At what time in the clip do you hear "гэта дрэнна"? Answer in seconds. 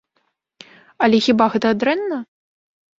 1.57-2.17